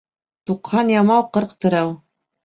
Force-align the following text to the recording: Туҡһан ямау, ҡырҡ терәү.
Туҡһан 0.51 0.87
ямау, 0.93 1.25
ҡырҡ 1.37 1.51
терәү. 1.67 1.91